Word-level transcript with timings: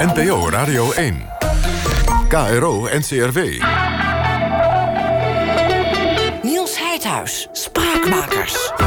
NPO 0.00 0.48
Radio 0.50 0.86
1. 0.96 1.28
KRO 2.30 2.88
NCRW. 2.88 3.60
Niels 6.42 6.78
Heidhuis, 6.78 7.48
Spraakmakers. 7.52 8.79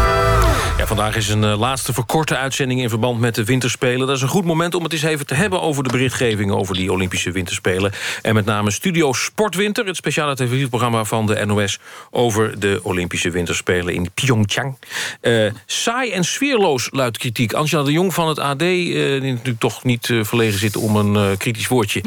Vandaag 0.87 1.15
is 1.15 1.29
een 1.29 1.43
uh, 1.43 1.59
laatste 1.59 1.93
verkorte 1.93 2.37
uitzending 2.37 2.81
in 2.81 2.89
verband 2.89 3.19
met 3.19 3.35
de 3.35 3.43
winterspelen. 3.43 4.07
Dat 4.07 4.15
is 4.15 4.21
een 4.21 4.27
goed 4.27 4.45
moment 4.45 4.75
om 4.75 4.83
het 4.83 4.93
eens 4.93 5.03
even 5.03 5.25
te 5.25 5.33
hebben 5.33 5.61
over 5.61 5.83
de 5.83 5.89
berichtgeving 5.89 6.51
over 6.51 6.75
die 6.75 6.91
Olympische 6.91 7.31
winterspelen. 7.31 7.91
En 8.21 8.33
met 8.33 8.45
name 8.45 8.71
Studio 8.71 9.13
Sportwinter, 9.13 9.85
het 9.85 9.95
speciale 9.95 10.35
televisieprogramma 10.35 11.03
van 11.03 11.25
de 11.25 11.45
NOS 11.45 11.79
over 12.11 12.59
de 12.59 12.79
Olympische 12.83 13.29
winterspelen 13.29 13.93
in 13.93 14.09
Pyeongchang. 14.13 14.77
Uh, 15.21 15.51
saai 15.65 16.11
en 16.11 16.23
sfeerloos 16.23 16.87
luidt 16.91 17.17
kritiek. 17.17 17.53
Angela 17.53 17.83
de 17.83 17.91
Jong 17.91 18.13
van 18.13 18.27
het 18.27 18.39
AD, 18.39 18.61
uh, 18.61 18.67
die 18.67 19.31
natuurlijk 19.31 19.59
toch 19.59 19.83
niet 19.83 20.13
verlegen 20.21 20.59
zit 20.59 20.75
om 20.75 20.95
een 20.95 21.37
kritisch 21.37 21.67
woordje. 21.67 22.01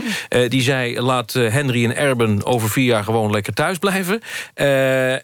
die 0.49 0.63
zei, 0.63 1.01
laat 1.01 1.33
Henry 1.33 1.85
en 1.85 1.97
Erben 1.97 2.45
over 2.45 2.71
vier 2.71 2.85
jaar 2.85 3.05
gewoon 3.05 3.31
lekker 3.31 3.55
thuis 3.55 3.79
blijven. 3.79 4.21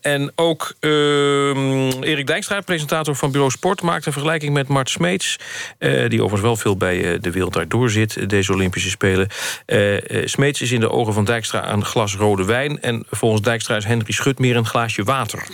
en 0.00 0.32
ook 0.34 0.74
ehm, 0.80 1.90
Erik 2.02 2.26
Dijkstra, 2.26 2.60
presentator 2.60 3.16
van 3.16 3.30
Bureau 3.30 3.41
Sport 3.50 3.82
maakt 3.82 4.06
een 4.06 4.12
vergelijking 4.12 4.52
met 4.52 4.68
Mart 4.68 4.90
Smeets... 4.90 5.38
Uh, 5.78 6.08
die 6.08 6.22
overigens 6.22 6.40
wel 6.40 6.56
veel 6.56 6.76
bij 6.76 7.12
uh, 7.12 7.18
de 7.20 7.30
wereld 7.30 7.52
daardoor 7.52 7.90
zit, 7.90 8.28
deze 8.28 8.52
Olympische 8.52 8.90
Spelen. 8.90 9.28
Uh, 9.66 9.98
Smeets 10.24 10.60
is 10.60 10.72
in 10.72 10.80
de 10.80 10.90
ogen 10.90 11.12
van 11.12 11.24
Dijkstra 11.24 11.72
een 11.72 11.84
glas 11.84 12.16
rode 12.16 12.44
wijn... 12.44 12.80
en 12.80 13.04
volgens 13.10 13.42
Dijkstra 13.42 13.76
is 13.76 13.84
Henry 13.84 14.12
Schut 14.12 14.38
meer 14.38 14.56
een 14.56 14.66
glaasje 14.66 15.02
water. 15.02 15.46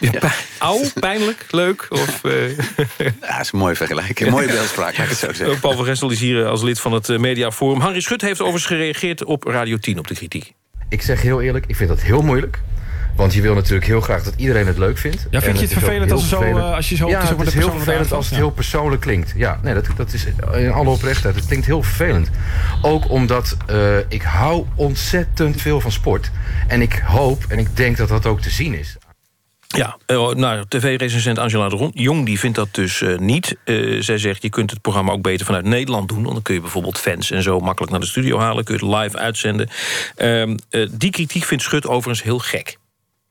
Ja. 0.00 0.32
Auw, 0.58 0.80
pijnlijk, 1.00 1.46
leuk? 1.50 1.86
Of, 1.90 2.20
ja, 2.22 3.14
dat 3.20 3.40
is 3.40 3.52
een 3.52 3.58
mooie 3.58 3.74
vergelijking. 3.74 4.28
Een 4.28 4.34
mooie 4.34 4.46
beeldspraak, 4.46 4.96
laat 4.96 5.04
ik 5.04 5.08
het 5.08 5.18
zo 5.18 5.32
zeggen. 5.32 5.60
Paul 5.60 5.76
van 5.76 5.84
Gestel 5.84 6.10
is 6.10 6.20
hier 6.20 6.46
als 6.46 6.62
lid 6.62 6.80
van 6.80 6.92
het 6.92 7.18
Mediaforum. 7.18 7.80
Henry 7.80 8.00
Schut 8.00 8.20
heeft 8.20 8.40
overigens 8.40 8.66
gereageerd 8.66 9.24
op 9.24 9.44
Radio 9.44 9.76
10 9.76 9.98
op 9.98 10.06
de 10.06 10.14
kritiek. 10.14 10.52
Ik 10.88 11.02
zeg 11.02 11.22
heel 11.22 11.42
eerlijk, 11.42 11.66
ik 11.66 11.76
vind 11.76 11.88
dat 11.88 12.02
heel 12.02 12.22
moeilijk. 12.22 12.60
Want 13.16 13.34
je 13.34 13.40
wil 13.40 13.54
natuurlijk 13.54 13.86
heel 13.86 14.00
graag 14.00 14.22
dat 14.22 14.34
iedereen 14.36 14.66
het 14.66 14.78
leuk 14.78 14.98
vindt. 14.98 15.26
Ja, 15.30 15.40
vind 15.40 15.56
je 15.56 15.64
het, 15.64 15.74
het 15.74 15.84
vervelend 15.84 16.12
als, 16.12 16.28
zo, 16.28 16.42
uh, 16.42 16.74
als 16.74 16.88
je 16.88 16.96
zo... 16.96 17.08
Ja, 17.08 17.36
het 17.36 17.46
is 17.46 17.54
heel 17.54 17.70
vervelend 17.70 18.12
als 18.12 18.26
het 18.26 18.34
heel 18.34 18.50
persoonlijk 18.50 19.02
klinkt. 19.02 19.32
Ja, 19.36 19.58
nee, 19.62 19.74
dat, 19.74 19.86
dat 19.96 20.12
is 20.12 20.26
in 20.54 20.72
alle 20.72 20.90
oprechtheid. 20.90 21.34
Het 21.34 21.46
klinkt 21.46 21.66
heel 21.66 21.82
vervelend. 21.82 22.30
Ook 22.82 23.10
omdat 23.10 23.56
uh, 23.70 23.96
ik 24.08 24.22
hou 24.22 24.66
ontzettend 24.74 25.60
veel 25.60 25.80
van 25.80 25.92
sport. 25.92 26.30
En 26.66 26.82
ik 26.82 27.02
hoop 27.06 27.44
en 27.48 27.58
ik 27.58 27.76
denk 27.76 27.96
dat 27.96 28.08
dat 28.08 28.26
ook 28.26 28.40
te 28.40 28.50
zien 28.50 28.78
is. 28.78 28.96
Ja, 29.66 29.96
nou, 30.34 30.64
tv-recensent 30.68 31.38
Angela 31.38 31.68
de 31.68 31.90
Jong 31.92 32.26
die 32.26 32.38
vindt 32.38 32.56
dat 32.56 32.68
dus 32.70 33.00
uh, 33.00 33.18
niet. 33.18 33.56
Uh, 33.64 34.02
zij 34.02 34.18
zegt, 34.18 34.42
je 34.42 34.50
kunt 34.50 34.70
het 34.70 34.80
programma 34.80 35.12
ook 35.12 35.22
beter 35.22 35.46
vanuit 35.46 35.64
Nederland 35.64 36.08
doen... 36.08 36.22
want 36.22 36.32
dan 36.32 36.42
kun 36.42 36.54
je 36.54 36.60
bijvoorbeeld 36.60 36.98
fans 36.98 37.30
en 37.30 37.42
zo 37.42 37.60
makkelijk 37.60 37.92
naar 37.92 38.00
de 38.00 38.06
studio 38.06 38.38
halen... 38.38 38.64
kun 38.64 38.78
je 38.78 38.86
het 38.86 39.02
live 39.02 39.18
uitzenden. 39.18 39.68
Uh, 40.16 40.86
die 40.90 41.10
kritiek 41.10 41.44
vindt 41.44 41.62
Schut 41.62 41.86
overigens 41.86 42.22
heel 42.22 42.38
gek. 42.38 42.78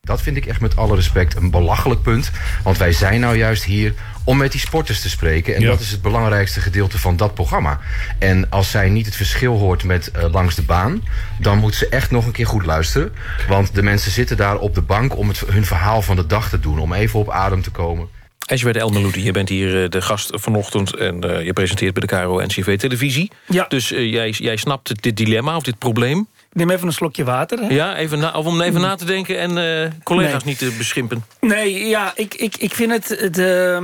Dat 0.07 0.21
vind 0.21 0.37
ik 0.37 0.45
echt 0.45 0.61
met 0.61 0.75
alle 0.75 0.95
respect 0.95 1.35
een 1.35 1.51
belachelijk 1.51 2.01
punt. 2.01 2.31
Want 2.63 2.77
wij 2.77 2.91
zijn 2.91 3.19
nou 3.19 3.37
juist 3.37 3.63
hier 3.63 3.93
om 4.23 4.37
met 4.37 4.51
die 4.51 4.61
sporters 4.61 5.01
te 5.01 5.09
spreken. 5.09 5.55
En 5.55 5.61
ja. 5.61 5.67
dat 5.67 5.79
is 5.79 5.91
het 5.91 6.01
belangrijkste 6.01 6.59
gedeelte 6.59 6.99
van 6.99 7.17
dat 7.17 7.33
programma. 7.33 7.79
En 8.19 8.49
als 8.49 8.71
zij 8.71 8.89
niet 8.89 9.05
het 9.05 9.15
verschil 9.15 9.57
hoort 9.57 9.83
met 9.83 10.11
uh, 10.15 10.31
langs 10.31 10.55
de 10.55 10.61
baan... 10.61 11.03
dan 11.39 11.57
moet 11.57 11.75
ze 11.75 11.87
echt 11.87 12.11
nog 12.11 12.25
een 12.25 12.31
keer 12.31 12.47
goed 12.47 12.65
luisteren. 12.65 13.13
Want 13.47 13.75
de 13.75 13.83
mensen 13.83 14.11
zitten 14.11 14.37
daar 14.37 14.57
op 14.57 14.75
de 14.75 14.81
bank 14.81 15.17
om 15.17 15.27
het, 15.27 15.39
hun 15.39 15.65
verhaal 15.65 16.01
van 16.01 16.15
de 16.15 16.25
dag 16.25 16.49
te 16.49 16.59
doen. 16.59 16.79
Om 16.79 16.93
even 16.93 17.19
op 17.19 17.29
adem 17.29 17.61
te 17.61 17.71
komen. 17.71 18.07
Esbert 18.45 18.75
Elmeloudi, 18.75 19.23
je 19.23 19.31
bent 19.31 19.49
hier 19.49 19.89
de 19.89 20.01
gast 20.01 20.29
vanochtend... 20.33 20.95
en 20.95 21.25
uh, 21.25 21.45
je 21.45 21.53
presenteert 21.53 21.93
bij 21.93 22.07
de 22.07 22.15
KRO-NCV 22.15 22.77
Televisie. 22.77 23.31
Ja. 23.47 23.65
Dus 23.67 23.91
uh, 23.91 24.11
jij, 24.11 24.29
jij 24.29 24.55
snapt 24.55 25.01
dit 25.03 25.17
dilemma 25.17 25.55
of 25.55 25.63
dit 25.63 25.77
probleem? 25.77 26.27
Neem 26.53 26.69
even 26.69 26.87
een 26.87 26.93
slokje 26.93 27.23
water. 27.23 27.59
Hè? 27.59 27.67
Ja, 27.67 27.95
even 27.95 28.19
na, 28.19 28.31
of 28.31 28.45
om 28.45 28.61
even 28.61 28.81
na 28.81 28.95
te 28.95 29.05
denken 29.05 29.39
en 29.39 29.57
uh, 29.57 29.91
collega's 30.03 30.43
nee. 30.43 30.53
niet 30.53 30.57
te 30.57 30.75
beschimpen. 30.77 31.25
Nee, 31.39 31.87
ja, 31.87 32.11
ik, 32.15 32.33
ik, 32.33 32.57
ik 32.57 32.73
vind 32.73 32.91
het... 32.91 33.07
het 33.07 33.37
uh, 33.37 33.79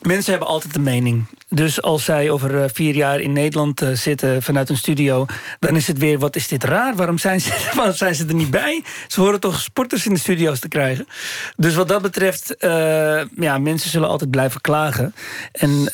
mensen 0.00 0.30
hebben 0.30 0.48
altijd 0.48 0.74
een 0.76 0.82
mening. 0.82 1.24
Dus 1.48 1.82
als 1.82 2.04
zij 2.04 2.30
over 2.30 2.54
uh, 2.54 2.64
vier 2.72 2.94
jaar 2.94 3.20
in 3.20 3.32
Nederland 3.32 3.82
uh, 3.82 3.88
zitten 3.92 4.42
vanuit 4.42 4.68
een 4.68 4.76
studio... 4.76 5.26
dan 5.58 5.76
is 5.76 5.86
het 5.86 5.98
weer, 5.98 6.18
wat 6.18 6.36
is 6.36 6.48
dit 6.48 6.64
raar? 6.64 6.96
Waarom 6.96 7.18
zijn, 7.18 7.40
ze, 7.40 7.52
waarom 7.76 7.94
zijn 7.94 8.14
ze 8.14 8.26
er 8.26 8.34
niet 8.34 8.50
bij? 8.50 8.84
Ze 9.08 9.20
horen 9.20 9.40
toch 9.40 9.60
sporters 9.60 10.06
in 10.06 10.14
de 10.14 10.20
studio's 10.20 10.60
te 10.60 10.68
krijgen. 10.68 11.06
Dus 11.56 11.74
wat 11.74 11.88
dat 11.88 12.02
betreft, 12.02 12.54
ja, 13.36 13.58
mensen 13.58 13.90
zullen 13.90 14.08
altijd 14.08 14.30
blijven 14.30 14.60
klagen. 14.60 15.14
En 15.52 15.88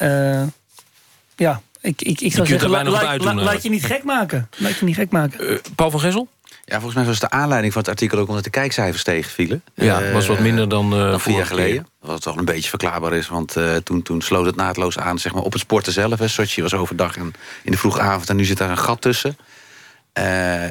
ja, 1.37 1.60
ik, 1.80 2.02
ik, 2.02 2.20
ik 2.20 2.32
zou 2.32 2.46
zeggen, 2.46 2.70
la, 2.70 2.84
la, 2.84 3.16
la, 3.16 3.34
laat 3.34 3.62
je 3.62 3.70
niet 3.70 3.84
gek 3.84 4.04
maken. 4.04 4.48
Laat 4.56 4.78
je 4.78 4.84
niet 4.84 4.94
gek 4.94 5.10
maken. 5.10 5.52
Uh, 5.52 5.58
Paul 5.74 5.91
van 5.91 6.00
Gessel? 6.00 6.28
Ja, 6.64 6.76
volgens 6.76 6.94
mij 6.94 7.04
was 7.04 7.18
de 7.18 7.30
aanleiding 7.30 7.72
van 7.72 7.82
het 7.82 7.91
artikel 7.91 8.18
ook 8.18 8.28
omdat 8.28 8.44
de 8.44 8.50
kijkcijfers 8.50 9.02
tegenvielen. 9.02 9.62
Ja, 9.74 10.02
uh, 10.02 10.12
was 10.12 10.26
wat 10.26 10.38
minder 10.38 10.68
dan, 10.68 10.92
uh, 10.94 11.10
dan 11.10 11.20
vier 11.20 11.36
jaar 11.36 11.46
geleden. 11.46 11.86
Wat 12.00 12.22
toch 12.22 12.36
een 12.36 12.44
beetje 12.44 12.68
verklaarbaar 12.68 13.12
is, 13.12 13.28
want 13.28 13.56
uh, 13.56 13.76
toen, 13.76 14.02
toen 14.02 14.20
sloot 14.20 14.46
het 14.46 14.56
naadloos 14.56 14.98
aan 14.98 15.18
zeg 15.18 15.34
maar, 15.34 15.42
op 15.42 15.52
het 15.52 15.60
sporten 15.60 15.92
zelf. 15.92 16.18
Hè. 16.18 16.28
Sochi 16.28 16.62
was 16.62 16.74
overdag 16.74 17.16
en 17.16 17.32
in 17.62 17.72
de 17.72 17.78
vroege 17.78 18.00
avond 18.00 18.28
en 18.28 18.36
nu 18.36 18.44
zit 18.44 18.58
daar 18.58 18.70
een 18.70 18.78
gat 18.78 19.00
tussen. 19.00 19.36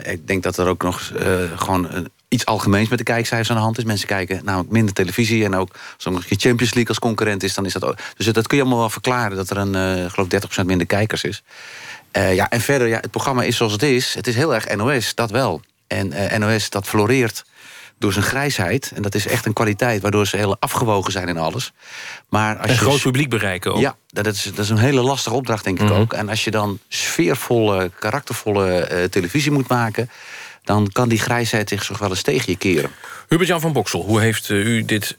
ik 0.04 0.28
denk 0.28 0.44
dat 0.44 0.58
er 0.58 0.68
ook 0.68 0.84
nog 0.84 1.12
gewoon 1.56 2.10
iets 2.30 2.46
algemeens 2.46 2.90
met 2.90 2.98
de 2.98 3.04
kijkcijfers 3.04 3.50
aan 3.50 3.56
de 3.56 3.62
hand 3.62 3.78
is. 3.78 3.84
Mensen 3.84 4.08
kijken 4.08 4.42
namelijk 4.44 4.72
minder 4.72 4.94
televisie 4.94 5.46
en 5.46 5.56
ook 5.56 5.72
als 5.96 6.06
er 6.06 6.12
nog 6.12 6.22
een 6.30 6.40
Champions 6.40 6.74
League 6.74 6.88
als 6.88 7.00
concurrent 7.00 7.44
is, 7.44 7.54
dan 7.54 7.66
is 7.66 7.74
dat 7.74 7.84
ook. 7.84 7.96
Dus 8.18 8.26
dat 8.26 8.48
kun 8.48 8.58
je 8.58 8.64
allemaal 8.64 8.82
wel 8.82 8.90
verklaren 8.90 9.38
dat 9.38 9.50
er 9.50 9.58
een, 9.58 10.04
uh, 10.04 10.12
geloof 10.12 10.28
30% 10.62 10.66
minder 10.66 10.88
kijkers 10.88 11.24
is. 11.24 11.44
Uh, 12.18 12.36
ja, 12.36 12.50
en 12.50 12.62
verder, 12.62 12.88
ja, 12.88 13.00
het 13.00 13.12
programma 13.12 13.44
is 13.44 13.58
zoals 13.58 13.72
het 13.72 13.84
is. 13.84 14.14
Het 14.14 14.28
is 14.28 14.36
heel 14.36 14.54
erg 14.54 14.76
NOS, 14.76 15.16
dat 15.16 15.32
wel. 15.32 15.62
En 15.88 16.14
uh, 16.14 16.38
NOS, 16.38 16.70
dat 16.70 16.88
floreert 16.88 17.46
door 17.98 18.14
zijn 18.14 18.26
grijsheid. 18.26 18.92
En 18.96 19.02
dat 19.02 19.16
is 19.16 19.28
echt 19.28 19.46
een 19.46 19.54
kwaliteit, 19.54 20.02
waardoor 20.02 20.28
ze 20.28 20.38
heel 20.38 20.58
afgewogen 20.60 21.12
zijn 21.12 21.28
in 21.28 21.38
alles. 21.38 21.72
Maar 22.30 22.58
als 22.58 22.68
een 22.68 22.74
je 22.74 22.80
groot 22.80 23.02
publiek 23.02 23.30
bereiken 23.30 23.74
ook. 23.74 23.80
Ja, 23.80 23.96
dat 24.08 24.26
is, 24.26 24.44
dat 24.44 24.58
is 24.58 24.70
een 24.70 24.78
hele 24.78 25.02
lastige 25.02 25.36
opdracht, 25.36 25.64
denk 25.64 25.78
ik 25.78 25.84
mm 25.84 25.90
-hmm. 25.90 26.00
ook. 26.00 26.14
En 26.14 26.30
als 26.30 26.44
je 26.44 26.52
dan 26.52 26.80
sfeervolle, 26.88 27.92
karaktervolle 28.00 29.08
televisie 29.10 29.52
moet 29.52 29.68
maken 29.68 30.10
dan 30.70 30.90
kan 30.92 31.10
die 31.10 31.20
grijsheid 31.20 31.70
zich 31.70 31.86
toch 31.86 31.98
wel 31.98 32.10
eens 32.10 32.22
tegen 32.22 32.52
je 32.52 32.58
keren. 32.58 32.92
Hubert-Jan 33.28 33.62
van 33.62 33.74
Boksel, 33.74 34.04
hoe 34.04 34.20
heeft 34.20 34.50
uh, 34.50 34.66
u 34.66 34.86
dit 34.86 35.18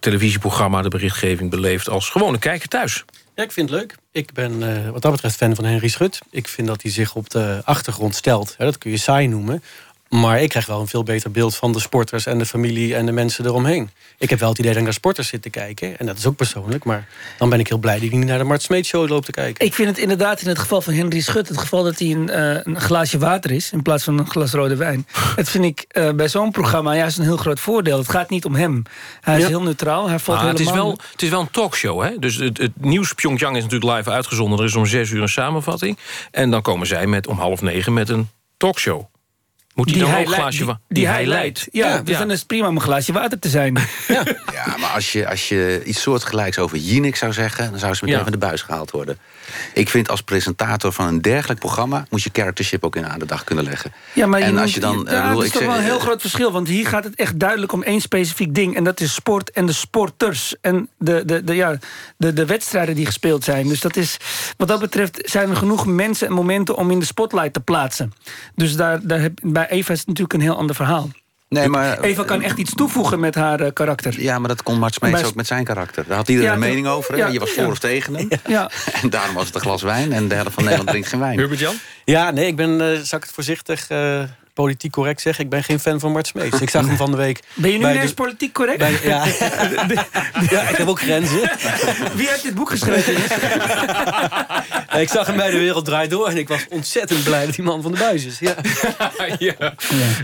televisieprogramma... 0.00 0.82
de 0.82 0.88
berichtgeving 0.88 1.50
beleefd 1.50 1.88
als 1.88 2.08
gewone 2.08 2.38
kijker 2.38 2.68
thuis? 2.68 3.04
Ja, 3.34 3.42
ik 3.42 3.52
vind 3.52 3.70
het 3.70 3.78
leuk. 3.78 3.94
Ik 4.12 4.32
ben 4.32 4.62
uh, 4.62 4.90
wat 4.90 5.02
dat 5.02 5.12
betreft 5.12 5.36
fan 5.36 5.54
van 5.54 5.64
Henry 5.64 5.88
Schut. 5.88 6.18
Ik 6.30 6.48
vind 6.48 6.68
dat 6.68 6.82
hij 6.82 6.90
zich 6.90 7.14
op 7.14 7.30
de 7.30 7.60
achtergrond 7.64 8.14
stelt. 8.14 8.54
Ja, 8.58 8.64
dat 8.64 8.78
kun 8.78 8.90
je 8.90 8.96
saai 8.96 9.26
noemen. 9.26 9.62
Maar 10.08 10.42
ik 10.42 10.48
krijg 10.48 10.66
wel 10.66 10.80
een 10.80 10.88
veel 10.88 11.02
beter 11.02 11.30
beeld 11.30 11.56
van 11.56 11.72
de 11.72 11.80
sporters... 11.80 12.26
en 12.26 12.38
de 12.38 12.46
familie 12.46 12.94
en 12.94 13.06
de 13.06 13.12
mensen 13.12 13.44
eromheen. 13.44 13.90
Ik 14.18 14.30
heb 14.30 14.38
wel 14.38 14.48
het 14.48 14.58
idee 14.58 14.70
dat 14.70 14.80
ik 14.80 14.86
naar 14.86 14.94
sporters 14.94 15.28
zit 15.28 15.42
te 15.42 15.50
kijken. 15.50 15.98
En 15.98 16.06
dat 16.06 16.18
is 16.18 16.26
ook 16.26 16.36
persoonlijk. 16.36 16.84
Maar 16.84 17.08
dan 17.38 17.48
ben 17.48 17.60
ik 17.60 17.68
heel 17.68 17.78
blij 17.78 17.94
dat 17.94 18.02
ik 18.02 18.12
niet 18.12 18.26
naar 18.26 18.38
de 18.38 18.44
Mart 18.44 18.62
Smeet 18.62 18.86
show 18.86 19.08
loop 19.08 19.24
te 19.24 19.32
kijken. 19.32 19.66
Ik 19.66 19.74
vind 19.74 19.88
het 19.88 19.98
inderdaad 19.98 20.40
in 20.40 20.48
het 20.48 20.58
geval 20.58 20.80
van 20.80 20.92
Henry 20.92 21.20
Schut... 21.20 21.48
het 21.48 21.58
geval 21.58 21.82
dat 21.82 21.98
hij 21.98 22.10
een, 22.10 22.30
uh, 22.30 22.60
een 22.62 22.80
glaasje 22.80 23.18
water 23.18 23.50
is... 23.50 23.72
in 23.72 23.82
plaats 23.82 24.04
van 24.04 24.18
een 24.18 24.30
glas 24.30 24.52
rode 24.52 24.76
wijn. 24.76 25.06
Het 25.36 25.48
vind 25.48 25.64
ik 25.64 25.84
uh, 25.92 26.10
bij 26.10 26.28
zo'n 26.28 26.50
programma 26.50 26.94
juist 26.94 27.18
een 27.18 27.24
heel 27.24 27.36
groot 27.36 27.60
voordeel. 27.60 27.98
Het 27.98 28.10
gaat 28.10 28.30
niet 28.30 28.44
om 28.44 28.54
hem. 28.54 28.82
Hij 29.20 29.38
is 29.38 29.46
heel 29.46 29.62
neutraal. 29.62 30.08
Hij 30.08 30.18
valt 30.18 30.38
ah, 30.38 30.44
helemaal... 30.44 30.66
het, 30.66 30.76
is 30.76 30.82
wel, 30.82 30.98
het 31.12 31.22
is 31.22 31.28
wel 31.28 31.40
een 31.40 31.50
talkshow. 31.50 32.02
Hè? 32.02 32.18
Dus 32.18 32.36
het, 32.36 32.58
het 32.58 32.72
nieuws 32.80 33.12
Pyeongchang 33.12 33.56
is 33.56 33.62
natuurlijk 33.62 33.96
live 33.96 34.10
uitgezonden. 34.10 34.58
Er 34.58 34.64
is 34.64 34.76
om 34.76 34.86
zes 34.86 35.10
uur 35.10 35.22
een 35.22 35.28
samenvatting. 35.28 35.98
En 36.30 36.50
dan 36.50 36.62
komen 36.62 36.86
zij 36.86 37.06
met 37.06 37.26
om 37.26 37.38
half 37.38 37.62
negen 37.62 37.92
met 37.92 38.08
een 38.08 38.28
talkshow. 38.56 39.06
Moet 39.78 39.88
die 39.88 39.98
dan 39.98 40.10
hij 40.10 40.20
ook 40.20 40.32
glaasje 40.34 40.64
die, 40.64 40.66
die, 40.66 40.76
die 40.88 41.08
hij 41.08 41.26
leidt. 41.26 41.68
Ja, 41.70 41.88
ja, 41.88 42.02
dus 42.02 42.12
ja. 42.14 42.18
dan 42.18 42.30
is 42.30 42.38
het 42.38 42.46
prima 42.46 42.68
om 42.68 42.74
een 42.74 42.82
glaasje 42.82 43.12
water 43.12 43.38
te 43.38 43.48
zijn. 43.48 43.76
Ja, 44.08 44.24
ja 44.52 44.76
maar 44.78 44.90
als 44.90 45.12
je, 45.12 45.28
als 45.28 45.48
je 45.48 45.82
iets 45.84 46.02
soortgelijks 46.02 46.58
over 46.58 46.78
Jinek 46.78 47.16
zou 47.16 47.32
zeggen... 47.32 47.70
dan 47.70 47.78
zou 47.78 47.94
ze 47.94 48.04
meteen 48.04 48.22
van 48.22 48.32
de 48.32 48.38
buis 48.38 48.62
gehaald 48.62 48.90
worden. 48.90 49.18
Ik 49.74 49.88
vind 49.88 50.08
als 50.08 50.22
presentator 50.22 50.92
van 50.92 51.06
een 51.06 51.22
dergelijk 51.22 51.60
programma... 51.60 52.06
moet 52.10 52.22
je 52.22 52.30
charactership 52.32 52.84
ook 52.84 52.96
in 52.96 53.06
aan 53.06 53.18
de 53.18 53.26
dag 53.26 53.44
kunnen 53.44 53.64
leggen. 53.64 53.92
Ja, 54.12 54.26
maar 54.26 54.40
en 54.40 54.52
je 54.52 54.60
als 54.60 54.74
je 54.74 54.80
dan, 54.80 55.06
ja, 55.08 55.22
bedoel, 55.22 55.34
dat 55.34 55.40
is 55.40 55.46
ik 55.46 55.52
toch 55.52 55.62
zeg, 55.62 55.70
wel 55.70 55.78
een 55.78 55.84
heel 55.84 55.98
groot 55.98 56.20
verschil. 56.20 56.52
Want 56.52 56.68
hier 56.68 56.86
gaat 56.86 57.04
het 57.04 57.14
echt 57.14 57.40
duidelijk 57.40 57.72
om 57.72 57.82
één 57.82 58.00
specifiek 58.00 58.54
ding. 58.54 58.76
En 58.76 58.84
dat 58.84 59.00
is 59.00 59.14
sport 59.14 59.50
en 59.50 59.66
de 59.66 59.72
sporters. 59.72 60.54
En 60.60 60.88
de, 60.98 61.22
de, 61.24 61.44
de, 61.44 61.54
ja, 61.54 61.78
de, 62.16 62.32
de 62.32 62.46
wedstrijden 62.46 62.94
die 62.94 63.06
gespeeld 63.06 63.44
zijn. 63.44 63.68
Dus 63.68 63.80
dat 63.80 63.96
is, 63.96 64.16
wat 64.56 64.68
dat 64.68 64.80
betreft 64.80 65.18
zijn 65.24 65.50
er 65.50 65.56
genoeg 65.56 65.86
mensen 65.86 66.26
en 66.26 66.32
momenten... 66.32 66.76
om 66.76 66.90
in 66.90 66.98
de 66.98 67.06
spotlight 67.06 67.52
te 67.52 67.60
plaatsen. 67.60 68.12
Dus 68.54 68.76
daar, 68.76 69.06
daar 69.06 69.20
heb, 69.20 69.38
bij 69.42 69.67
Eva 69.68 69.92
is 69.92 69.98
het 69.98 70.06
natuurlijk 70.08 70.34
een 70.34 70.40
heel 70.40 70.56
ander 70.56 70.74
verhaal. 70.74 71.10
Nee, 71.48 71.68
maar, 71.68 72.00
Eva 72.00 72.24
kan 72.24 72.42
echt 72.42 72.58
iets 72.58 72.74
toevoegen 72.74 73.20
met 73.20 73.34
haar 73.34 73.60
uh, 73.60 73.68
karakter. 73.72 74.20
Ja, 74.20 74.38
maar 74.38 74.48
dat 74.48 74.62
kon 74.62 74.78
Mart 74.78 74.94
Smeets 74.94 75.24
ook 75.24 75.34
met 75.34 75.46
zijn 75.46 75.64
karakter. 75.64 76.04
Daar 76.08 76.16
had 76.16 76.28
iedereen 76.28 76.50
Ja, 76.50 76.54
een 76.54 76.60
mening 76.60 76.86
over. 76.86 77.16
ja, 77.16 77.26
je 77.26 77.38
was 77.38 77.50
voor 77.50 77.62
ja. 77.62 77.68
of 77.68 77.78
tegen 77.78 78.14
hem. 78.14 78.28
Ja. 78.46 78.70
En 79.02 79.10
daarom 79.10 79.34
was 79.34 79.46
het 79.46 79.54
een 79.54 79.60
glas 79.60 79.82
wijn. 79.82 80.12
En 80.12 80.28
de 80.28 80.34
helft 80.34 80.54
van 80.54 80.62
Nederland 80.62 80.88
drinkt 80.88 81.08
geen 81.08 81.20
wijn. 81.20 81.38
Hubert-Jan? 81.38 81.74
Ja, 82.04 82.30
nee, 82.30 82.46
ik 82.46 82.56
ben, 82.56 82.70
uh, 82.70 82.98
zal 83.02 83.18
ik 83.18 83.24
het 83.24 83.32
voorzichtig 83.34 83.90
uh, 83.90 84.22
politiek 84.62 84.92
correct 84.92 85.20
zeggen... 85.20 85.44
ik 85.44 85.50
ben 85.50 85.64
geen 85.64 85.80
fan 85.80 86.00
van 86.00 86.12
Mart 86.12 86.26
Smeets. 86.26 86.60
Ik 86.60 86.70
zag 86.70 86.86
hem 86.86 86.96
van 86.96 87.10
de 87.10 87.16
week... 87.16 87.40
Ben 87.54 87.70
je 87.72 87.78
nu 87.78 88.06
de- 88.06 88.14
politiek 88.14 88.52
correct? 88.52 88.78
bij- 88.78 88.98
ja. 89.02 89.24
ja, 90.54 90.60
ik 90.68 90.76
heb 90.76 90.88
ook 90.88 91.00
grenzen. 91.00 91.50
Wie 92.14 92.28
heeft 92.28 92.42
dit 92.42 92.54
boek 92.54 92.70
geschreven? 92.70 93.14
ik 95.00 95.08
zag 95.08 95.26
hem 95.26 95.36
bij 95.36 95.50
De 95.50 95.58
Wereld 95.58 95.84
Draait 95.84 96.10
Door... 96.10 96.28
en 96.28 96.36
ik 96.36 96.48
was 96.48 96.66
ontzettend 96.68 97.24
blij 97.24 97.46
dat 97.46 97.54
die 97.54 97.64
man 97.64 97.82
van 97.82 97.92
de 97.92 97.98
buis 97.98 98.24
is. 98.24 98.38
Ja. 98.38 98.54
ja. 99.38 99.74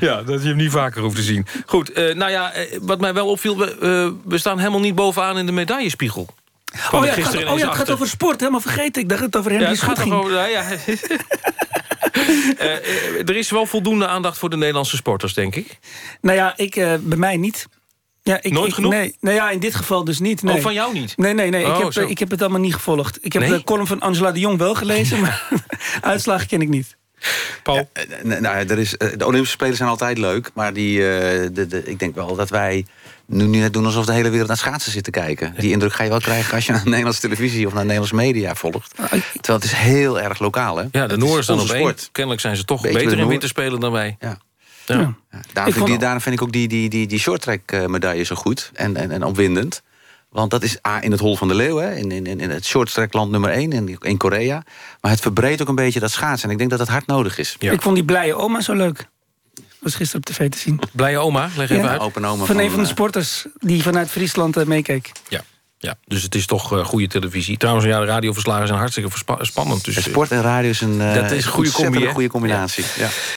ja, 0.01 0.23
dat 0.23 0.43
je 0.43 0.49
hem 0.49 0.57
niet 0.57 0.71
vaker 0.71 1.03
hoeft 1.03 1.17
te 1.17 1.23
zien. 1.23 1.47
Goed, 1.67 1.93
eh, 1.93 2.15
nou 2.15 2.31
ja, 2.31 2.53
eh, 2.53 2.79
wat 2.81 3.01
mij 3.01 3.15
wel 3.15 3.27
opviel... 3.29 3.59
We, 3.59 3.77
eh, 3.81 4.31
we 4.31 4.39
staan 4.39 4.59
helemaal 4.59 4.81
niet 4.81 4.95
bovenaan 4.95 5.39
in 5.39 5.47
de 5.47 5.53
medaillespiegel. 5.53 6.29
Oh 6.75 6.91
ja, 6.93 7.01
het 7.01 7.09
gaat, 7.09 7.15
gisteren 7.15 7.53
oh 7.53 7.59
ja, 7.59 7.69
het 7.69 7.77
gaat 7.77 7.91
over 7.91 8.09
sport. 8.09 8.41
Helemaal 8.41 8.61
vergeten. 8.61 9.03
Ik 9.03 9.09
dacht 9.09 9.21
dat 9.21 9.33
het 9.33 9.37
over 9.37 9.61
Ja, 9.61 9.69
het 9.69 9.79
Schut 9.79 9.95
toch 9.95 10.03
ging. 10.03 10.15
over... 10.15 10.51
Ja, 10.51 10.63
er 13.29 13.37
is 13.37 13.51
wel 13.51 13.67
voldoende 13.67 14.07
aandacht 14.07 14.39
voor 14.39 14.51
de 14.51 14.57
Nederlandse 14.57 14.97
sporters, 14.97 15.35
denk 15.35 15.55
ik. 15.57 15.79
Nou 16.21 16.37
ja, 16.37 16.53
ik, 16.57 16.77
eh, 16.77 16.95
bij 17.01 17.19
mij 17.19 17.37
niet. 17.37 17.67
Ja, 18.23 18.43
ik, 18.43 18.53
Nooit 18.53 18.69
ik- 18.69 18.75
genoeg? 18.75 18.93
Nee, 18.93 19.17
nou 19.21 19.37
ja, 19.37 19.51
in 19.51 19.59
dit 19.59 19.75
geval 19.75 20.05
dus 20.05 20.19
niet. 20.19 20.43
Nee. 20.43 20.57
Oh, 20.57 20.63
van 20.63 20.73
jou 20.75 20.93
niet? 20.93 21.17
Nee, 21.17 21.35
nee, 21.35 21.51
nee. 21.51 21.67
Oh, 21.67 21.77
ik, 21.77 21.83
heb, 21.83 21.93
zo. 21.93 22.01
eh, 22.01 22.11
ik 22.11 22.19
heb 22.19 22.31
het 22.31 22.41
allemaal 22.43 22.61
niet 22.61 22.75
gevolgd. 22.75 23.19
Ik 23.25 23.33
heb 23.33 23.43
Nee? 23.43 23.51
de 23.51 23.65
column 23.65 23.87
van 23.87 24.01
Angela 24.01 24.33
de 24.33 24.41
Jong 24.41 24.59
wel 24.59 24.75
gelezen, 24.75 25.21
maar 25.21 25.49
uitslagen 26.01 26.47
ken 26.47 26.61
ik 26.61 26.69
niet. 26.69 26.97
Paul? 27.63 27.89
Eh, 27.93 28.05
nou, 28.41 28.57
er 28.69 28.79
is, 28.79 28.97
eh, 28.97 29.09
de 29.17 29.25
Olympische 29.27 29.55
Spelen 29.57 29.77
zijn 29.77 29.89
altijd 29.89 30.19
leuk. 30.19 30.51
Maar 30.55 30.73
die, 30.73 30.99
eh, 30.99 31.49
de, 31.53 31.67
de, 31.67 31.83
ik 31.85 31.99
denk 31.99 32.15
wel 32.15 32.35
dat 32.37 32.49
wij 32.51 32.87
nu, 33.27 33.45
nu 33.45 33.59
net 33.59 33.73
doen 33.73 33.85
alsof 33.85 34.07
de 34.07 34.13
hele 34.13 34.29
wereld 34.29 34.49
naar 34.49 34.57
schaatsen 34.57 34.93
zit 34.93 35.05
te 35.05 35.11
kijken. 35.11 35.55
Die 35.59 35.71
indruk 35.71 35.93
ga 35.93 36.03
je 36.03 36.09
wel 36.11 36.21
krijgen 36.21 36.55
als 36.55 36.67
je 36.67 36.73
naar 36.73 36.83
Nederlandse 36.95 37.21
televisie 37.21 37.67
of 37.67 37.73
naar 37.73 37.83
Nederlandse 37.83 38.15
media 38.15 38.55
volgt. 38.55 38.95
Terwijl 38.95 39.59
het 39.59 39.65
is 39.65 39.73
heel 39.73 40.21
erg 40.21 40.39
lokaal, 40.39 40.77
hè? 40.77 40.85
Ja, 40.91 41.07
de 41.07 41.17
Noorden 41.17 41.45
staan 41.45 41.61
op 41.61 41.69
één. 41.69 41.79
sport. 41.79 42.09
Kennelijk 42.13 42.41
zijn 42.43 42.57
ze 42.57 42.65
toch 42.65 42.83
Beetje 42.83 42.99
beter 42.99 43.19
in 43.19 43.27
winterspelen 43.27 43.81
dan 43.81 43.93
wij. 43.93 44.17
Ja. 44.21 44.39
Ja. 44.87 44.95
Daarom, 45.53 45.73
vind 45.73 45.77
ik, 45.77 45.87
die- 45.87 45.99
daarom 45.99 46.21
vind 46.21 46.35
ik 46.35 46.43
ook 46.43 46.53
die, 46.53 46.69
die, 46.69 46.89
die, 46.89 47.07
die 47.07 47.19
shorttrack 47.19 47.61
eh, 47.73 47.87
medaille 47.87 48.23
zo 48.25 48.35
goed 48.35 48.71
en, 48.75 48.97
en, 48.97 49.11
en 49.11 49.23
opwindend. 49.25 49.83
Want 50.35 50.51
dat 50.51 50.63
is 50.63 50.77
A, 50.87 51.03
in 51.03 51.11
het 51.11 51.21
hol 51.21 51.37
van 51.37 51.49
de 51.49 51.55
leeuw, 51.55 51.77
hè, 51.77 51.95
in, 51.95 52.11
in, 52.11 52.27
in 52.41 52.51
het 52.51 52.65
shorttrackland 52.65 53.31
nummer 53.31 53.51
1 53.51 53.73
in, 53.73 53.97
in 54.01 54.17
Korea. 54.17 54.63
Maar 55.01 55.11
het 55.11 55.21
verbreedt 55.21 55.63
ook 55.63 55.69
een 55.69 55.75
beetje 55.75 56.01
dat 56.01 56.11
schaatsen. 56.11 56.47
En 56.47 56.53
ik 56.53 56.59
denk 56.59 56.71
dat 56.71 56.79
het 56.79 56.89
hard 56.89 57.07
nodig 57.07 57.39
is. 57.39 57.57
Ja. 57.59 57.73
Ik 57.73 57.83
vond 57.83 57.95
die 57.95 58.05
blije 58.05 58.35
oma 58.35 58.61
zo 58.61 58.73
leuk. 58.75 59.07
Was 59.81 59.95
gisteren 59.95 60.27
op 60.27 60.35
tv 60.35 60.51
te 60.51 60.59
zien. 60.59 60.81
Blije 60.93 61.19
oma, 61.19 61.49
leg 61.57 61.71
even 61.71 61.85
Ja. 61.85 61.91
uit. 61.91 62.01
Open 62.01 62.25
oma 62.25 62.45
Van 62.45 62.59
een 62.59 62.71
van 62.71 62.79
de 62.79 62.85
eh, 62.85 62.91
sporters 62.91 63.47
die 63.59 63.83
vanuit 63.83 64.11
Friesland 64.11 64.57
eh, 64.57 64.65
meekeek. 64.67 65.13
Ja. 65.29 65.41
Ja, 65.85 65.97
dus 66.07 66.23
het 66.23 66.35
is 66.35 66.47
toch 66.47 66.73
eh, 66.73 66.85
goede 66.85 67.07
televisie. 67.07 67.57
Trouwens, 67.57 67.87
ja, 67.87 68.01
de 68.01 68.07
radioverslagen 68.07 68.67
zijn 68.67 68.79
hartstikke 68.79 69.11
spannend. 69.41 69.85
Dus, 69.85 70.03
Sport 70.03 70.31
en 70.31 70.43
radio 70.43 70.71
is 70.71 70.81
een, 70.81 71.01
eh, 71.01 71.15
Dat 71.15 71.31
is 71.31 71.45
een 71.45 71.51
goede 71.51 71.71
combi, 71.73 72.07
goede 72.07 72.29
combinatie. 72.29 72.85
Ja. 72.99 73.09